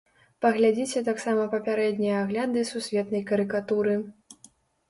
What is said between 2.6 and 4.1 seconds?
сусветнай карыкатуры.